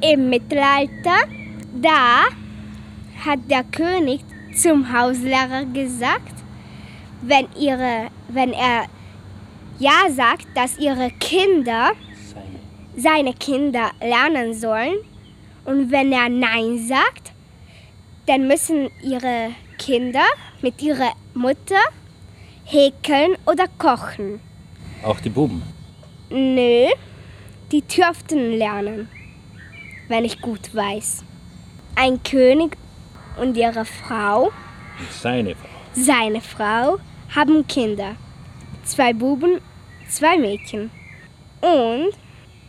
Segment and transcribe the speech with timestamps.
[0.00, 1.26] im Mittelalter,
[1.74, 2.24] da
[3.24, 4.20] hat der König
[4.54, 6.34] zum Hauslehrer gesagt,
[7.22, 8.86] wenn, ihre, wenn er
[9.78, 11.92] ja sagt, dass ihre Kinder,
[12.96, 14.96] seine Kinder lernen sollen,
[15.64, 17.32] und wenn er Nein sagt,
[18.26, 20.24] dann müssen ihre Kinder
[20.62, 21.80] mit ihrer Mutter
[22.64, 24.40] häkeln oder kochen.
[25.02, 25.62] Auch die Buben.
[26.30, 26.86] Nö,
[27.70, 29.08] die dürften lernen,
[30.08, 31.24] wenn ich gut weiß.
[31.94, 32.76] Ein König
[33.40, 34.50] und ihre Frau,
[35.10, 35.68] Seine Frau.
[35.92, 36.98] seine Frau,
[37.34, 38.16] haben Kinder.
[38.84, 39.60] Zwei Buben,
[40.08, 40.90] zwei Mädchen.
[41.60, 42.10] Und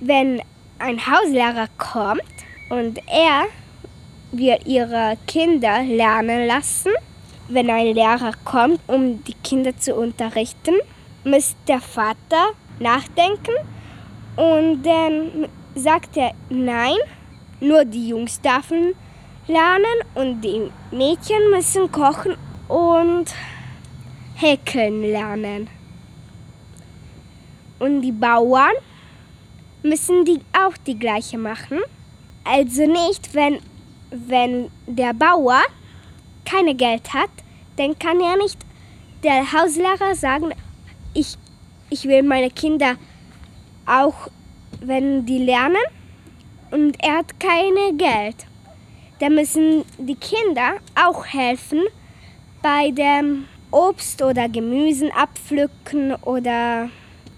[0.00, 0.42] wenn
[0.78, 2.22] ein Hauslehrer kommt
[2.70, 3.44] und er
[4.32, 6.90] wird ihre Kinder lernen lassen,
[7.48, 10.74] wenn ein Lehrer kommt, um die Kinder zu unterrichten,
[11.24, 13.54] muss der Vater nachdenken
[14.36, 16.96] und dann sagt er nein,
[17.60, 18.94] nur die Jungs dürfen
[19.46, 22.36] lernen und die Mädchen müssen kochen
[22.68, 23.26] und
[24.34, 25.68] häkeln lernen.
[27.78, 28.72] Und die Bauern
[29.82, 31.78] müssen die auch die gleiche machen.
[32.44, 33.60] Also nicht, wenn,
[34.10, 35.60] wenn der Bauer
[36.44, 37.30] keine Geld hat,
[37.76, 38.58] dann kann er nicht
[39.22, 40.52] der Hauslehrer sagen,
[41.14, 41.36] ich,
[41.90, 42.96] ich will meine Kinder
[43.86, 44.28] auch,
[44.80, 45.76] wenn die lernen
[46.70, 48.46] und er hat keine Geld.
[49.20, 51.82] Dann müssen die Kinder auch helfen
[52.62, 56.88] bei dem Obst oder Gemüsen abpflücken oder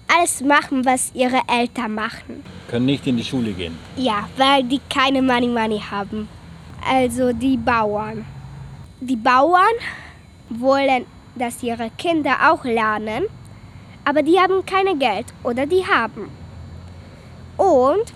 [0.09, 2.45] alles machen, was ihre Eltern machen.
[2.69, 3.78] Können nicht in die Schule gehen.
[3.97, 6.28] Ja, weil die keine Money Money haben.
[6.89, 8.25] Also die Bauern.
[9.00, 9.75] Die Bauern
[10.50, 13.25] wollen, dass ihre Kinder auch lernen,
[14.05, 16.28] aber die haben keine Geld oder die haben.
[17.56, 18.12] Und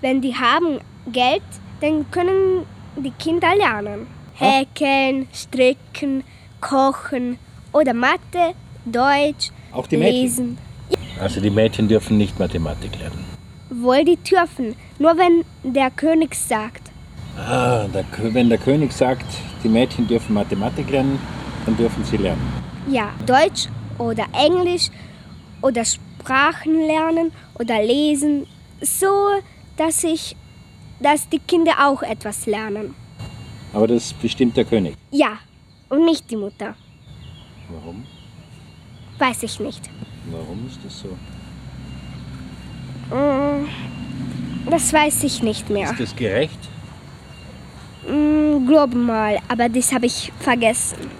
[0.00, 0.78] wenn die haben
[1.12, 1.42] Geld,
[1.80, 2.64] dann können
[2.96, 4.06] die Kinder lernen.
[4.34, 6.24] Häkeln, stricken,
[6.60, 7.38] kochen
[7.72, 10.22] oder Mathe, Deutsch, Auch die Mädchen.
[10.22, 10.58] lesen.
[11.20, 13.24] Also die Mädchen dürfen nicht Mathematik lernen.
[13.70, 15.44] Wohl die dürfen, nur wenn
[15.74, 16.90] der König sagt.
[17.36, 19.26] Ah, der, Kö- wenn der König sagt,
[19.62, 21.18] die Mädchen dürfen Mathematik lernen,
[21.66, 22.42] dann dürfen sie lernen.
[22.90, 23.68] Ja, Deutsch
[23.98, 24.88] oder Englisch
[25.62, 28.46] oder Sprachen lernen oder lesen,
[28.80, 29.06] so
[29.80, 30.36] dass ich,
[31.00, 32.94] dass die Kinder auch etwas lernen.
[33.72, 34.94] Aber das bestimmt der König.
[35.10, 35.38] Ja,
[35.88, 36.74] und nicht die Mutter.
[37.70, 38.04] Warum?
[39.18, 39.88] Weiß ich nicht.
[40.30, 41.08] Warum ist das so?
[43.14, 43.68] Mm,
[44.70, 45.90] Das weiß ich nicht mehr.
[45.90, 46.58] Ist das gerecht?
[48.06, 51.10] Mm, Glaube mal, aber das habe ich vergessen.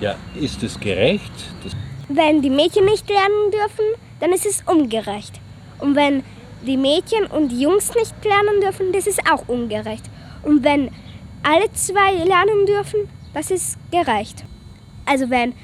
[0.00, 1.32] Ja, ist es gerecht?
[1.64, 1.72] Das,
[2.08, 3.86] Wenn die Mädchen nicht lernen dürfen,
[4.20, 5.40] dann ist es ungerecht.
[5.80, 6.22] Und wenn
[6.64, 10.04] die Mädchen und die Jungs nicht lernen dürfen, das ist auch ungerecht.
[10.42, 10.90] Und wenn
[11.42, 14.44] alle zwei lernen dürfen, das ist gerecht.
[15.06, 15.54] Also wenn,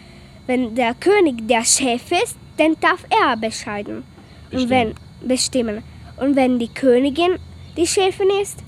[0.46, 4.04] wenn der König der Chef ist, dann darf er bescheiden.
[4.52, 5.82] Und wenn bestimmen.
[6.16, 7.38] Und wenn die Königin
[7.76, 8.58] die Chefin ist,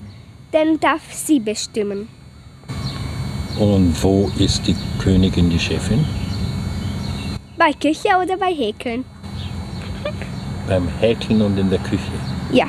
[0.51, 2.07] dann darf sie bestimmen.
[3.59, 6.05] und wo ist die Königin die Chefin?
[7.57, 9.05] Bei Küche oder bei Häkeln?
[10.67, 12.11] Beim Häkeln und in der Küche.
[12.51, 12.67] Ja.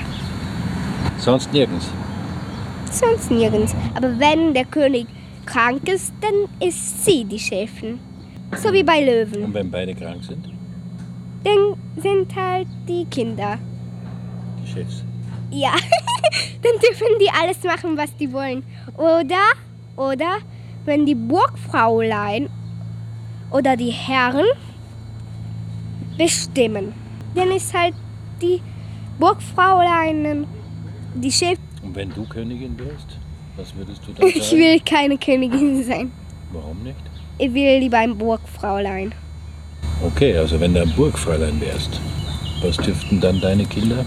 [1.18, 1.86] Sonst nirgends.
[2.90, 3.74] sonst nirgends.
[3.94, 5.06] Aber wenn der König
[5.46, 7.98] krank ist, dann ist sie die Chefin.
[8.56, 9.44] So wie bei Löwen.
[9.44, 10.48] Und wenn beide krank sind?
[11.44, 13.58] Dann sind halt die Kinder.
[14.62, 15.04] Die Chefs.
[15.50, 15.72] Ja,
[16.62, 18.64] dann dürfen die alles machen, was die wollen.
[18.96, 19.44] Oder,
[19.96, 20.38] oder
[20.84, 22.48] wenn die Burgfräulein
[23.50, 24.46] oder die Herren
[26.16, 26.92] bestimmen,
[27.34, 27.94] dann ist halt
[28.40, 28.60] die
[29.18, 30.46] Burgfräulein
[31.14, 31.58] die Chef.
[31.82, 33.18] Und wenn du Königin wärst,
[33.56, 34.32] was würdest du dann sagen?
[34.38, 36.10] Ich will keine Königin sein.
[36.52, 36.96] Warum nicht?
[37.38, 39.12] Ich will lieber ein Burgfräulein.
[40.04, 42.00] Okay, also wenn du ein Burgfräulein wärst,
[42.62, 44.04] was dürften dann deine Kinder?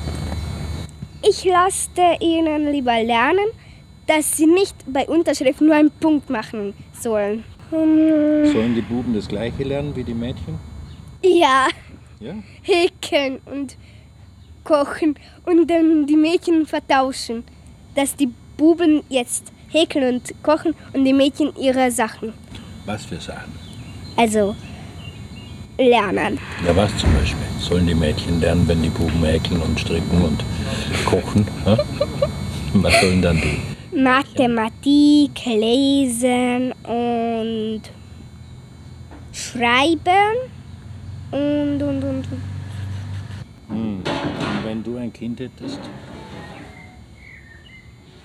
[1.22, 1.90] Ich lasse
[2.20, 3.48] ihnen lieber lernen,
[4.06, 7.44] dass sie nicht bei Unterschrift nur einen Punkt machen sollen.
[7.70, 10.58] Sollen die Buben das gleiche lernen wie die Mädchen?
[11.22, 11.68] Ja,
[12.20, 12.34] Ja?
[12.64, 13.78] häkeln und
[14.64, 15.16] kochen
[15.46, 17.44] und dann die Mädchen vertauschen.
[17.96, 22.34] Dass die Buben jetzt häkeln und kochen und die Mädchen ihre Sachen.
[22.86, 23.54] Was für Sachen?
[24.16, 24.56] Also
[25.78, 26.40] lernen.
[26.66, 27.46] Ja, was zum Beispiel?
[27.60, 30.44] Sollen die Mädchen lernen, wenn die Buben häkeln und stricken und
[31.06, 31.48] kochen?
[32.74, 33.98] Was sollen dann die?
[33.98, 37.82] Mathematik, Lesen und
[39.32, 40.57] Schreiben
[41.32, 42.28] und, und, und.
[43.70, 43.98] Hm.
[43.98, 45.80] Und wenn du ein Kind hättest,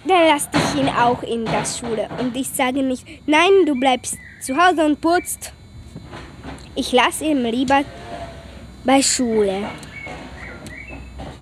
[0.07, 2.09] dann lasse ich ihn auch in der Schule.
[2.19, 5.53] Und ich sage nicht, nein, du bleibst zu Hause und putzt.
[6.75, 7.83] Ich lasse ihn lieber
[8.85, 9.69] bei Schule.